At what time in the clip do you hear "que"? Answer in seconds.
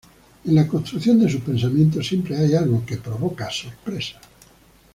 2.87-2.97